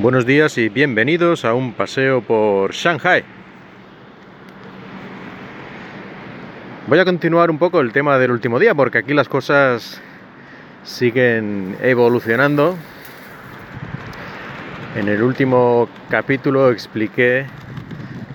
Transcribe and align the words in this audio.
Buenos 0.00 0.26
días 0.26 0.56
y 0.58 0.68
bienvenidos 0.68 1.44
a 1.44 1.54
un 1.54 1.72
paseo 1.72 2.22
por 2.22 2.72
Shanghai. 2.72 3.24
Voy 6.86 7.00
a 7.00 7.04
continuar 7.04 7.50
un 7.50 7.58
poco 7.58 7.80
el 7.80 7.92
tema 7.92 8.16
del 8.16 8.30
último 8.30 8.60
día 8.60 8.76
porque 8.76 8.98
aquí 8.98 9.12
las 9.12 9.28
cosas 9.28 10.00
siguen 10.84 11.76
evolucionando. 11.82 12.76
En 14.94 15.08
el 15.08 15.20
último 15.20 15.88
capítulo 16.08 16.70
expliqué 16.70 17.46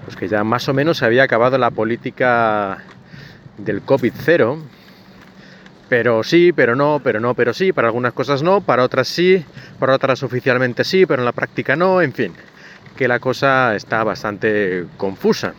pues, 0.04 0.18
que 0.18 0.28
ya 0.28 0.44
más 0.44 0.68
o 0.68 0.74
menos 0.74 0.98
se 0.98 1.06
había 1.06 1.24
acabado 1.24 1.58
la 1.58 1.72
política 1.72 2.80
del 3.58 3.86
COVID-0 3.86 4.58
pero 5.94 6.24
sí, 6.24 6.52
pero 6.54 6.76
no, 6.76 7.02
pero 7.04 7.20
no, 7.20 7.36
pero 7.36 7.54
sí, 7.54 7.72
para 7.72 7.90
algunas 7.90 8.14
cosas 8.14 8.42
no, 8.42 8.62
para 8.62 8.84
otras 8.84 9.08
sí, 9.08 9.46
para 9.78 9.94
otras 9.94 10.24
oficialmente 10.24 10.84
sí, 10.84 11.06
pero 11.06 11.22
en 11.22 11.26
la 11.26 11.34
práctica 11.34 11.76
no, 11.76 12.02
en 12.02 12.14
fin, 12.14 12.34
que 12.98 13.08
la 13.08 13.20
cosa 13.20 13.76
está 13.76 14.04
bastante 14.04 14.88
confusa. 14.98 15.54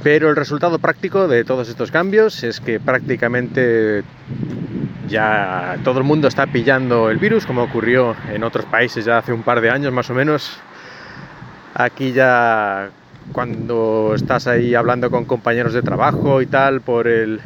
Pero 0.00 0.30
el 0.30 0.36
resultado 0.36 0.78
práctico 0.78 1.26
de 1.26 1.42
todos 1.42 1.68
estos 1.68 1.90
cambios 1.90 2.44
es 2.44 2.60
que 2.60 2.78
prácticamente 2.78 4.04
ya 5.08 5.76
todo 5.82 5.98
el 5.98 6.04
mundo 6.04 6.28
está 6.28 6.46
pillando 6.46 7.10
el 7.10 7.18
virus, 7.18 7.46
como 7.46 7.64
ocurrió 7.64 8.14
en 8.32 8.44
otros 8.44 8.64
países 8.66 9.04
ya 9.04 9.18
hace 9.18 9.32
un 9.32 9.42
par 9.42 9.60
de 9.60 9.70
años 9.70 9.92
más 9.92 10.08
o 10.08 10.14
menos. 10.14 10.56
Aquí 11.74 12.12
ya 12.12 12.90
cuando 13.32 14.12
estás 14.14 14.46
ahí 14.46 14.76
hablando 14.76 15.10
con 15.10 15.24
compañeros 15.24 15.72
de 15.72 15.82
trabajo 15.82 16.42
y 16.42 16.46
tal 16.46 16.80
por 16.80 17.08
el 17.08 17.40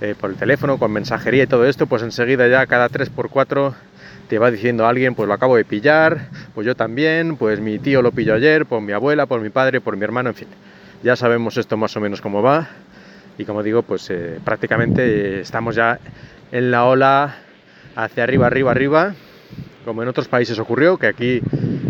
eh, 0.00 0.14
por 0.20 0.30
el 0.30 0.36
teléfono, 0.36 0.78
con 0.78 0.92
mensajería 0.92 1.44
y 1.44 1.46
todo 1.46 1.66
esto, 1.66 1.86
pues 1.86 2.02
enseguida 2.02 2.48
ya 2.48 2.66
cada 2.66 2.88
3x4 2.88 3.74
te 4.28 4.38
va 4.38 4.50
diciendo 4.50 4.86
alguien, 4.86 5.14
pues 5.14 5.28
lo 5.28 5.34
acabo 5.34 5.56
de 5.56 5.64
pillar, 5.64 6.28
pues 6.54 6.66
yo 6.66 6.74
también, 6.74 7.36
pues 7.36 7.60
mi 7.60 7.78
tío 7.78 8.02
lo 8.02 8.12
pilló 8.12 8.34
ayer, 8.34 8.66
por 8.66 8.82
mi 8.82 8.92
abuela, 8.92 9.26
por 9.26 9.40
mi 9.40 9.50
padre, 9.50 9.80
por 9.80 9.96
mi 9.96 10.04
hermano, 10.04 10.30
en 10.30 10.34
fin. 10.34 10.48
Ya 11.02 11.16
sabemos 11.16 11.56
esto 11.56 11.76
más 11.76 11.96
o 11.96 12.00
menos 12.00 12.20
cómo 12.20 12.42
va 12.42 12.68
y 13.38 13.44
como 13.44 13.62
digo, 13.62 13.82
pues 13.82 14.08
eh, 14.10 14.40
prácticamente 14.44 15.40
estamos 15.40 15.74
ya 15.76 15.98
en 16.52 16.70
la 16.70 16.84
ola 16.84 17.36
hacia 17.94 18.22
arriba, 18.22 18.46
arriba, 18.46 18.70
arriba, 18.70 19.14
como 19.84 20.02
en 20.02 20.08
otros 20.08 20.28
países 20.28 20.58
ocurrió, 20.58 20.96
que 20.96 21.06
aquí 21.06 21.42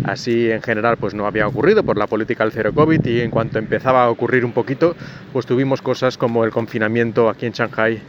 así 0.07 0.49
en 0.49 0.61
general 0.61 0.97
pues 0.97 1.13
no 1.13 1.27
había 1.27 1.47
ocurrido 1.47 1.83
por 1.83 1.97
la 1.97 2.07
política 2.07 2.43
del 2.43 2.53
cero 2.53 2.71
COVID 2.73 3.05
y 3.05 3.21
en 3.21 3.29
cuanto 3.29 3.59
empezaba 3.59 4.05
a 4.05 4.09
ocurrir 4.09 4.45
un 4.45 4.53
poquito, 4.53 4.95
pues 5.33 5.45
tuvimos 5.45 5.81
cosas 5.81 6.17
como 6.17 6.45
el 6.45 6.51
confinamiento 6.51 7.29
aquí 7.29 7.45
en 7.45 7.51
Shanghai, 7.51 7.99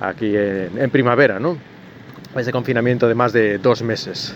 aquí 0.00 0.32
en, 0.34 0.90
primavera, 0.90 1.40
¿no? 1.40 1.58
Ese 2.36 2.52
confinamiento 2.52 3.08
de 3.08 3.14
más 3.14 3.32
de 3.32 3.58
dos 3.58 3.82
meses. 3.82 4.34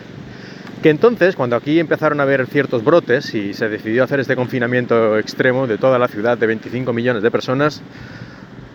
Que 0.83 0.88
entonces, 0.88 1.36
cuando 1.36 1.56
aquí 1.56 1.78
empezaron 1.78 2.20
a 2.20 2.22
haber 2.22 2.46
ciertos 2.46 2.83
brotes 2.83 3.34
y 3.34 3.52
se 3.52 3.68
decidió 3.68 4.02
hacer 4.02 4.20
este 4.20 4.34
confinamiento 4.34 5.18
extremo 5.18 5.66
de 5.66 5.77
toda 5.77 5.98
la 5.98 6.08
ciudad 6.08 6.38
de 6.38 6.46
25 6.46 6.92
millones 6.94 7.22
de 7.22 7.30
personas, 7.30 7.83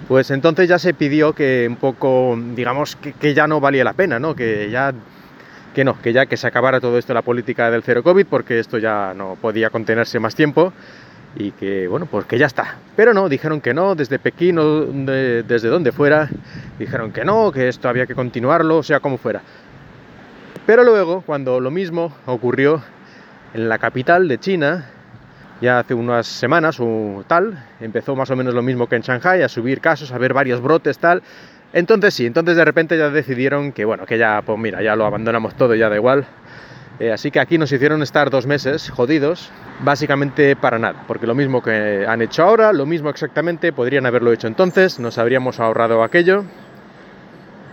pues 0.07 0.29
entonces 0.29 0.69
ya 0.69 0.77
se 0.77 0.93
pidió 0.93 1.33
que 1.33 1.65
un 1.67 1.77
poco, 1.77 2.37
digamos, 2.55 2.95
que, 2.95 3.13
que 3.13 3.33
ya 3.33 3.47
no 3.47 3.59
valía 3.59 3.83
la 3.83 3.93
pena, 3.93 4.19
¿no? 4.19 4.35
Que 4.35 4.69
ya 4.69 4.93
que 5.75 5.83
no, 5.83 6.01
que 6.01 6.13
ya 6.13 6.25
que 6.25 6.37
se 6.37 6.47
acabara 6.47 6.79
todo 6.79 6.97
esto 6.97 7.13
la 7.13 7.21
política 7.21 7.69
del 7.69 7.83
cero 7.83 8.01
COVID, 8.01 8.25
porque 8.27 8.59
esto 8.59 8.77
ya 8.77 9.13
no 9.13 9.37
podía 9.39 9.69
contenerse 9.69 10.19
más 10.19 10.33
tiempo 10.33 10.71
y 11.35 11.51
que, 11.51 11.87
bueno, 11.87 12.05
pues 12.05 12.25
que 12.25 12.39
ya 12.39 12.45
está. 12.45 12.77
Pero 12.95 13.13
no, 13.13 13.27
dijeron 13.27 13.59
que 13.59 13.73
no, 13.73 13.93
desde 13.93 14.17
Pekín 14.17 14.57
o 14.57 14.85
desde 14.85 15.67
donde 15.67 15.91
fuera, 15.91 16.29
dijeron 16.79 17.11
que 17.11 17.25
no, 17.25 17.51
que 17.51 17.67
esto 17.67 17.89
había 17.89 18.05
que 18.05 18.15
continuarlo, 18.15 18.83
sea 18.83 19.01
como 19.01 19.17
fuera. 19.17 19.41
Pero 20.65 20.85
luego, 20.85 21.21
cuando 21.21 21.59
lo 21.59 21.69
mismo 21.71 22.15
ocurrió 22.25 22.81
en 23.53 23.67
la 23.67 23.77
capital 23.77 24.29
de 24.29 24.39
China, 24.39 24.89
ya 25.59 25.79
hace 25.79 25.93
unas 25.93 26.25
semanas 26.25 26.77
o 26.79 27.25
tal, 27.27 27.65
empezó 27.81 28.15
más 28.15 28.31
o 28.31 28.35
menos 28.37 28.53
lo 28.53 28.61
mismo 28.61 28.87
que 28.87 28.95
en 28.95 29.01
Shanghai, 29.01 29.41
a 29.41 29.49
subir 29.49 29.81
casos, 29.81 30.13
a 30.13 30.17
ver 30.17 30.33
varios 30.33 30.61
brotes 30.61 30.99
tal, 30.99 31.21
entonces 31.75 32.13
sí, 32.13 32.25
entonces 32.25 32.55
de 32.55 32.63
repente 32.63 32.97
ya 32.97 33.09
decidieron 33.09 33.73
que 33.73 33.83
bueno, 33.83 34.05
que 34.05 34.17
ya, 34.17 34.41
pues 34.43 34.57
mira, 34.57 34.81
ya 34.81 34.95
lo 34.95 35.05
abandonamos 35.05 35.55
todo, 35.55 35.75
ya 35.75 35.89
da 35.89 35.97
igual. 35.97 36.25
Eh, 36.99 37.11
así 37.11 37.29
que 37.29 37.41
aquí 37.41 37.57
nos 37.57 37.69
hicieron 37.73 38.01
estar 38.01 38.29
dos 38.29 38.47
meses 38.47 38.89
jodidos, 38.89 39.51
básicamente 39.81 40.55
para 40.55 40.79
nada, 40.79 41.03
porque 41.05 41.27
lo 41.27 41.35
mismo 41.35 41.61
que 41.61 42.05
han 42.07 42.21
hecho 42.21 42.43
ahora, 42.43 42.71
lo 42.71 42.85
mismo 42.85 43.09
exactamente, 43.09 43.73
podrían 43.73 44.05
haberlo 44.05 44.31
hecho 44.31 44.47
entonces, 44.47 44.97
nos 44.99 45.17
habríamos 45.17 45.59
ahorrado 45.59 46.01
aquello 46.01 46.45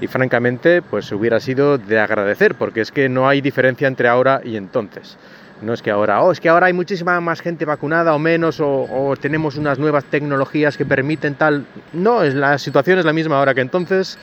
y 0.00 0.08
francamente 0.08 0.82
pues 0.82 1.12
hubiera 1.12 1.38
sido 1.38 1.78
de 1.78 2.00
agradecer, 2.00 2.56
porque 2.56 2.80
es 2.80 2.90
que 2.90 3.08
no 3.08 3.28
hay 3.28 3.40
diferencia 3.40 3.86
entre 3.86 4.08
ahora 4.08 4.40
y 4.42 4.56
entonces. 4.56 5.16
No 5.62 5.72
es 5.72 5.80
que 5.80 5.92
ahora, 5.92 6.22
oh, 6.22 6.32
es 6.32 6.40
que 6.40 6.48
ahora 6.48 6.66
hay 6.66 6.72
muchísima 6.72 7.20
más 7.20 7.40
gente 7.40 7.64
vacunada 7.64 8.14
o 8.14 8.18
menos, 8.18 8.58
o, 8.60 9.14
tenemos 9.20 9.56
unas 9.56 9.78
nuevas 9.78 10.04
tecnologías 10.04 10.76
que 10.76 10.84
permiten 10.84 11.36
tal. 11.36 11.64
No, 11.92 12.24
es, 12.24 12.34
la 12.34 12.58
situación 12.58 12.98
es 12.98 13.04
la 13.04 13.12
misma 13.12 13.38
ahora 13.38 13.54
que 13.54 13.60
entonces. 13.60 14.18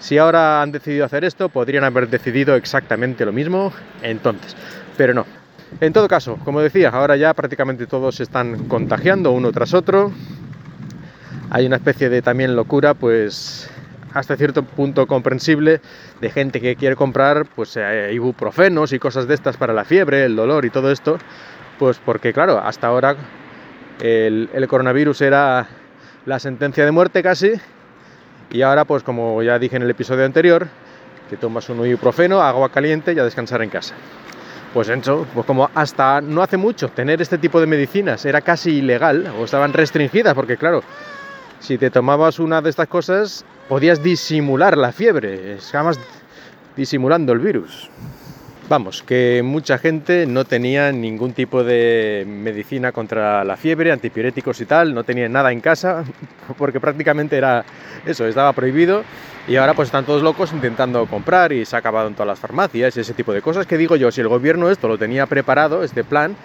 Si 0.00 0.18
ahora 0.18 0.62
han 0.62 0.72
decidido 0.72 1.04
hacer 1.04 1.24
esto, 1.24 1.48
podrían 1.48 1.84
haber 1.84 2.08
decidido 2.08 2.54
exactamente 2.54 3.24
lo 3.24 3.32
mismo 3.32 3.72
entonces. 4.02 4.56
Pero 4.96 5.14
no. 5.14 5.26
En 5.80 5.92
todo 5.92 6.08
caso, 6.08 6.38
como 6.44 6.60
decía, 6.60 6.90
ahora 6.90 7.16
ya 7.16 7.34
prácticamente 7.34 7.86
todos 7.86 8.16
se 8.16 8.22
están 8.24 8.68
contagiando 8.68 9.32
uno 9.32 9.52
tras 9.52 9.74
otro. 9.74 10.12
Hay 11.50 11.66
una 11.66 11.76
especie 11.76 12.08
de 12.08 12.20
también 12.22 12.56
locura, 12.56 12.94
pues 12.94 13.70
hasta 14.14 14.36
cierto 14.36 14.62
punto 14.62 15.06
comprensible 15.06 15.80
de 16.20 16.30
gente 16.30 16.60
que 16.60 16.76
quiere 16.76 16.96
comprar 16.96 17.46
pues 17.54 17.76
eh, 17.76 18.10
ibuprofenos 18.12 18.92
y 18.92 18.98
cosas 18.98 19.28
de 19.28 19.34
estas 19.34 19.56
para 19.56 19.72
la 19.72 19.84
fiebre, 19.84 20.24
el 20.24 20.36
dolor 20.36 20.64
y 20.64 20.70
todo 20.70 20.90
esto, 20.90 21.18
pues 21.78 22.00
porque 22.04 22.32
claro, 22.32 22.58
hasta 22.58 22.86
ahora 22.86 23.16
el, 24.00 24.66
coronavirus 24.68 25.22
era 25.22 25.68
la 26.26 26.38
sentencia 26.38 26.84
de 26.84 26.90
muerte 26.90 27.22
casi 27.22 27.52
y 28.50 28.62
ahora 28.62 28.84
pues 28.84 29.02
como 29.02 29.42
ya 29.42 29.58
dije 29.58 29.76
en 29.76 29.82
el 29.82 29.90
episodio 29.90 30.24
anterior, 30.24 30.68
que 31.28 31.36
tomas 31.36 31.68
un 31.68 31.86
ibuprofeno, 31.86 32.40
agua 32.40 32.70
caliente 32.70 33.12
y 33.12 33.18
a 33.18 33.24
descansar 33.24 33.62
en 33.62 33.70
casa. 33.70 33.94
Pues 34.72 34.88
eso, 34.88 35.26
pues 35.32 35.46
como 35.46 35.70
hasta 35.74 36.20
no 36.20 36.42
hace 36.42 36.56
mucho 36.56 36.88
tener 36.88 37.22
este 37.22 37.38
tipo 37.38 37.58
de 37.60 37.66
medicinas 37.66 38.24
era 38.26 38.42
casi 38.42 38.78
ilegal 38.78 39.32
o 39.38 39.44
estaban 39.44 39.72
restringidas 39.72 40.34
porque 40.34 40.56
claro, 40.56 40.82
si 41.60 41.78
te 41.78 41.90
tomabas 41.90 42.38
una 42.38 42.62
de 42.62 42.70
estas 42.70 42.88
cosas 42.88 43.44
podías 43.68 44.02
disimular 44.02 44.76
la 44.76 44.92
fiebre, 44.92 45.54
estabas 45.54 45.98
disimulando 46.76 47.32
el 47.32 47.40
virus. 47.40 47.90
Vamos, 48.68 49.02
que 49.02 49.42
mucha 49.42 49.78
gente 49.78 50.26
no 50.26 50.44
tenía 50.44 50.92
ningún 50.92 51.32
tipo 51.32 51.64
de 51.64 52.24
medicina 52.28 52.92
contra 52.92 53.42
la 53.42 53.56
fiebre, 53.56 53.92
antipiréticos 53.92 54.60
y 54.60 54.66
tal, 54.66 54.94
no 54.94 55.04
tenía 55.04 55.26
nada 55.28 55.52
en 55.52 55.60
casa, 55.60 56.04
porque 56.58 56.78
prácticamente 56.78 57.36
era 57.36 57.64
eso, 58.04 58.26
estaba 58.26 58.52
prohibido 58.52 59.04
y 59.48 59.56
ahora 59.56 59.72
pues 59.72 59.88
están 59.88 60.04
todos 60.04 60.22
locos 60.22 60.52
intentando 60.52 61.06
comprar 61.06 61.52
y 61.52 61.64
se 61.64 61.74
ha 61.74 61.78
acabado 61.78 62.08
en 62.08 62.14
todas 62.14 62.26
las 62.26 62.38
farmacias 62.38 62.94
y 62.96 63.00
ese 63.00 63.14
tipo 63.14 63.32
de 63.32 63.40
cosas 63.40 63.66
que 63.66 63.78
digo 63.78 63.96
yo, 63.96 64.10
si 64.12 64.20
el 64.20 64.28
gobierno 64.28 64.70
esto 64.70 64.86
lo 64.86 64.98
tenía 64.98 65.24
preparado, 65.24 65.82
este 65.82 66.04
plan, 66.04 66.36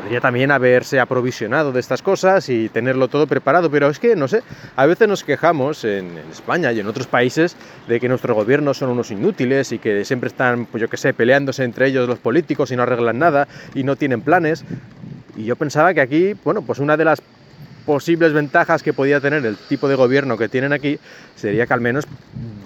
podría 0.00 0.20
también 0.20 0.50
haberse 0.50 0.98
aprovisionado 0.98 1.72
de 1.72 1.80
estas 1.80 2.00
cosas 2.00 2.48
y 2.48 2.70
tenerlo 2.70 3.08
todo 3.08 3.26
preparado, 3.26 3.70
pero 3.70 3.90
es 3.90 3.98
que, 3.98 4.16
no 4.16 4.28
sé, 4.28 4.42
a 4.76 4.86
veces 4.86 5.06
nos 5.06 5.24
quejamos 5.24 5.84
en, 5.84 6.16
España 6.30 6.72
y 6.72 6.80
en 6.80 6.86
otros 6.86 7.06
países 7.06 7.54
de 7.86 8.00
que 8.00 8.08
nuestros 8.08 8.34
gobiernos 8.34 8.78
son 8.78 8.90
unos 8.90 9.10
inútiles 9.10 9.72
y 9.72 9.78
que 9.78 10.04
siempre 10.06 10.28
están, 10.28 10.64
pues 10.66 10.80
yo 10.80 10.88
qué 10.88 10.96
sé, 10.96 11.12
peleándose 11.12 11.64
entre 11.64 11.88
ellos 11.88 12.08
los 12.08 12.18
políticos 12.18 12.70
y 12.70 12.76
no 12.76 12.82
arreglan 12.82 13.18
nada 13.18 13.46
y 13.74 13.82
no 13.84 13.96
tienen 13.96 14.22
planes. 14.22 14.64
Y 15.36 15.44
yo 15.44 15.56
pensaba 15.56 15.92
que 15.92 16.00
aquí, 16.00 16.34
bueno, 16.44 16.62
pues 16.62 16.78
una 16.78 16.96
de 16.96 17.04
las 17.04 17.20
posibles 17.84 18.32
ventajas 18.32 18.82
que 18.82 18.92
podía 18.92 19.20
tener 19.20 19.44
el 19.44 19.56
tipo 19.56 19.88
de 19.88 19.96
gobierno 19.96 20.38
que 20.38 20.48
tienen 20.48 20.72
aquí 20.72 20.98
sería 21.34 21.66
que 21.66 21.74
al 21.74 21.80
menos 21.80 22.06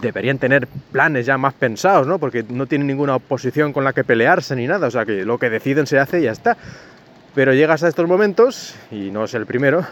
deberían 0.01 0.39
tener 0.39 0.69
planes 0.93 1.27
ya 1.27 1.39
más 1.39 1.55
pensados, 1.55 2.07
¿no? 2.07 2.19
Porque 2.19 2.45
no 2.49 2.67
tienen 2.67 2.87
ninguna 2.87 3.17
oposición 3.17 3.73
con 3.73 3.85
la 3.85 3.93
que 3.93 4.05
pelearse 4.05 4.55
ni 4.55 4.67
nada, 4.67 4.87
o 4.87 4.91
sea 4.91 5.05
que 5.05 5.25
lo 5.25 5.39
que 5.39 5.51
deciden 5.51 5.87
se 5.87 5.99
hace 5.99 6.21
y 6.21 6.25
ya 6.25 6.33
está. 6.33 6.57
Pero 7.35 7.53
llegas 7.53 7.83
a 7.83 7.89
estos 7.89 8.07
momentos, 8.07 8.75
y 8.91 9.11
no 9.11 9.25
es 9.25 9.35
el 9.35 9.45
primero, 9.45 9.85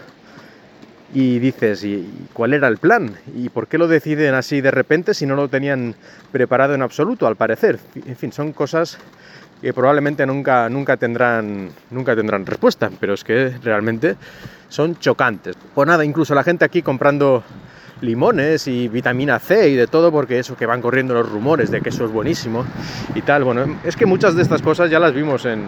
y 1.12 1.38
dices, 1.40 1.84
¿y 1.84 2.08
cuál 2.32 2.54
era 2.54 2.68
el 2.68 2.78
plan? 2.78 3.16
¿Y 3.34 3.48
por 3.48 3.66
qué 3.66 3.78
lo 3.78 3.88
deciden 3.88 4.34
así 4.34 4.60
de 4.60 4.70
repente 4.70 5.12
si 5.12 5.26
no 5.26 5.34
lo 5.34 5.48
tenían 5.48 5.94
preparado 6.30 6.74
en 6.74 6.82
absoluto, 6.82 7.26
al 7.26 7.36
parecer? 7.36 7.78
En 8.06 8.16
fin, 8.16 8.32
son 8.32 8.52
cosas 8.52 8.98
que 9.60 9.72
probablemente 9.72 10.24
nunca, 10.24 10.68
nunca, 10.68 10.96
tendrán, 10.96 11.70
nunca 11.90 12.16
tendrán 12.16 12.46
respuesta, 12.46 12.90
pero 12.98 13.14
es 13.14 13.24
que 13.24 13.52
realmente 13.62 14.16
son 14.68 14.98
chocantes. 14.98 15.56
Pues 15.74 15.86
nada, 15.86 16.04
incluso 16.04 16.34
la 16.34 16.44
gente 16.44 16.64
aquí 16.64 16.82
comprando 16.82 17.44
limones 18.00 18.66
y 18.66 18.88
vitamina 18.88 19.38
C 19.38 19.68
y 19.68 19.76
de 19.76 19.86
todo, 19.86 20.10
porque 20.10 20.38
eso 20.38 20.56
que 20.56 20.66
van 20.66 20.80
corriendo 20.80 21.14
los 21.14 21.30
rumores 21.30 21.70
de 21.70 21.80
que 21.80 21.90
eso 21.90 22.04
es 22.04 22.10
buenísimo 22.10 22.64
y 23.14 23.22
tal. 23.22 23.44
Bueno, 23.44 23.78
es 23.84 23.96
que 23.96 24.06
muchas 24.06 24.34
de 24.34 24.42
estas 24.42 24.62
cosas 24.62 24.90
ya 24.90 24.98
las 24.98 25.14
vimos 25.14 25.44
en, 25.44 25.66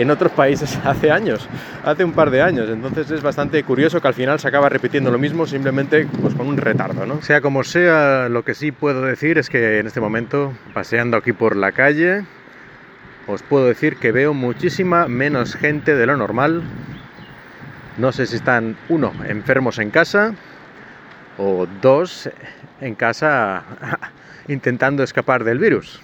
en 0.00 0.10
otros 0.10 0.32
países 0.32 0.78
hace 0.84 1.10
años, 1.10 1.48
hace 1.84 2.04
un 2.04 2.12
par 2.12 2.30
de 2.30 2.42
años. 2.42 2.68
Entonces 2.68 3.10
es 3.10 3.22
bastante 3.22 3.62
curioso 3.64 4.00
que 4.00 4.08
al 4.08 4.14
final 4.14 4.40
se 4.40 4.48
acaba 4.48 4.68
repitiendo 4.68 5.10
lo 5.10 5.18
mismo 5.18 5.46
simplemente 5.46 6.06
pues, 6.20 6.34
con 6.34 6.46
un 6.46 6.56
retardo, 6.56 7.06
¿no? 7.06 7.22
Sea 7.22 7.40
como 7.40 7.64
sea, 7.64 8.28
lo 8.28 8.44
que 8.44 8.54
sí 8.54 8.72
puedo 8.72 9.02
decir 9.02 9.38
es 9.38 9.48
que 9.48 9.78
en 9.78 9.86
este 9.86 10.00
momento, 10.00 10.52
paseando 10.74 11.16
aquí 11.16 11.32
por 11.32 11.56
la 11.56 11.72
calle, 11.72 12.24
os 13.26 13.42
puedo 13.42 13.66
decir 13.66 13.96
que 13.96 14.12
veo 14.12 14.34
muchísima 14.34 15.06
menos 15.08 15.54
gente 15.54 15.94
de 15.94 16.06
lo 16.06 16.16
normal. 16.16 16.62
No 17.96 18.12
sé 18.12 18.26
si 18.26 18.36
están, 18.36 18.76
uno, 18.88 19.12
enfermos 19.28 19.78
en 19.78 19.90
casa 19.90 20.34
o 21.38 21.66
dos, 21.80 22.30
en 22.80 22.94
casa 22.94 23.62
intentando 24.48 25.02
escapar 25.02 25.44
del 25.44 25.58
virus. 25.58 26.00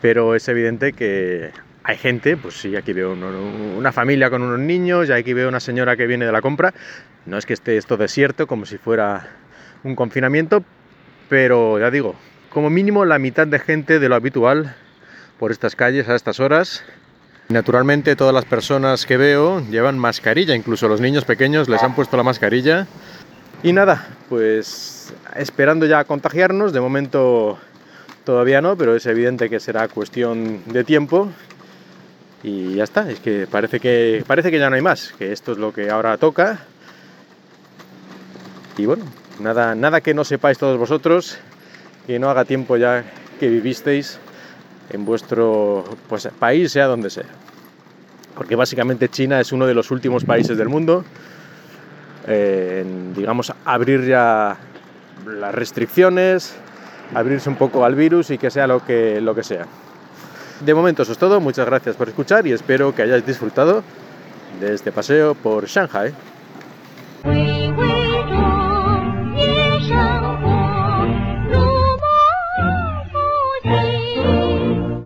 Pero 0.00 0.34
es 0.34 0.48
evidente 0.48 0.92
que 0.92 1.50
hay 1.90 1.96
gente, 1.96 2.36
pues 2.36 2.54
sí, 2.54 2.76
aquí 2.76 2.92
veo 2.92 3.12
una 3.12 3.90
familia 3.90 4.30
con 4.30 4.42
unos 4.42 4.60
niños, 4.60 5.08
y 5.08 5.12
aquí 5.12 5.32
veo 5.32 5.48
una 5.48 5.58
señora 5.58 5.96
que 5.96 6.06
viene 6.06 6.24
de 6.24 6.30
la 6.30 6.40
compra. 6.40 6.72
No 7.26 7.36
es 7.36 7.46
que 7.46 7.52
esté 7.52 7.76
esto 7.76 7.96
desierto 7.96 8.46
como 8.46 8.64
si 8.64 8.78
fuera 8.78 9.28
un 9.82 9.96
confinamiento, 9.96 10.62
pero 11.28 11.80
ya 11.80 11.90
digo, 11.90 12.14
como 12.48 12.70
mínimo 12.70 13.04
la 13.04 13.18
mitad 13.18 13.46
de 13.46 13.58
gente 13.58 13.98
de 13.98 14.08
lo 14.08 14.14
habitual 14.14 14.76
por 15.38 15.50
estas 15.50 15.74
calles 15.74 16.08
a 16.08 16.14
estas 16.14 16.38
horas. 16.38 16.84
Naturalmente 17.48 18.14
todas 18.14 18.32
las 18.32 18.44
personas 18.44 19.04
que 19.04 19.16
veo 19.16 19.60
llevan 19.68 19.98
mascarilla, 19.98 20.54
incluso 20.54 20.86
los 20.86 21.00
niños 21.00 21.24
pequeños 21.24 21.68
les 21.68 21.82
han 21.82 21.96
puesto 21.96 22.16
la 22.16 22.22
mascarilla. 22.22 22.86
Y 23.64 23.72
nada, 23.72 24.06
pues 24.28 25.12
esperando 25.34 25.86
ya 25.86 26.04
contagiarnos, 26.04 26.72
de 26.72 26.80
momento 26.80 27.58
todavía 28.22 28.60
no, 28.60 28.76
pero 28.76 28.94
es 28.94 29.06
evidente 29.06 29.50
que 29.50 29.58
será 29.58 29.88
cuestión 29.88 30.62
de 30.66 30.84
tiempo. 30.84 31.30
Y 32.42 32.74
ya 32.74 32.84
está, 32.84 33.10
es 33.10 33.20
que 33.20 33.46
parece 33.50 33.80
que 33.80 34.24
parece 34.26 34.50
que 34.50 34.58
ya 34.58 34.70
no 34.70 34.76
hay 34.76 34.82
más, 34.82 35.12
que 35.18 35.32
esto 35.32 35.52
es 35.52 35.58
lo 35.58 35.72
que 35.72 35.90
ahora 35.90 36.16
toca. 36.16 36.60
Y 38.78 38.86
bueno, 38.86 39.04
nada, 39.40 39.74
nada 39.74 40.00
que 40.00 40.14
no 40.14 40.24
sepáis 40.24 40.56
todos 40.56 40.78
vosotros, 40.78 41.38
que 42.06 42.18
no 42.18 42.30
haga 42.30 42.44
tiempo 42.44 42.76
ya 42.76 43.04
que 43.38 43.48
vivisteis 43.48 44.18
en 44.90 45.04
vuestro 45.04 45.84
pues, 46.08 46.28
país, 46.38 46.72
sea 46.72 46.86
donde 46.86 47.10
sea. 47.10 47.26
Porque 48.34 48.56
básicamente 48.56 49.08
China 49.08 49.38
es 49.38 49.52
uno 49.52 49.66
de 49.66 49.74
los 49.74 49.90
últimos 49.90 50.24
países 50.24 50.56
del 50.56 50.68
mundo 50.68 51.04
en, 52.26 53.12
digamos, 53.14 53.52
abrir 53.64 54.06
ya 54.06 54.56
las 55.26 55.54
restricciones, 55.54 56.54
abrirse 57.14 57.48
un 57.50 57.56
poco 57.56 57.84
al 57.84 57.94
virus 57.94 58.30
y 58.30 58.38
que 58.38 58.50
sea 58.50 58.66
lo 58.66 58.84
que, 58.84 59.20
lo 59.20 59.34
que 59.34 59.42
sea. 59.42 59.66
De 60.60 60.74
momento 60.74 61.02
eso 61.02 61.12
es 61.12 61.18
todo, 61.18 61.40
muchas 61.40 61.64
gracias 61.64 61.96
por 61.96 62.08
escuchar 62.08 62.46
y 62.46 62.52
espero 62.52 62.94
que 62.94 63.02
hayáis 63.02 63.24
disfrutado 63.24 63.82
de 64.60 64.74
este 64.74 64.92
paseo 64.92 65.34
por 65.34 65.66
Shanghai. 65.66 66.12